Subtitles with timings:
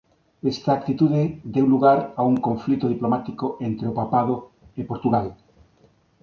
[0.51, 1.21] Esta actitude
[1.55, 4.35] deu lugar a un conflito diplomático entre o Papado
[4.79, 5.27] e Portugal.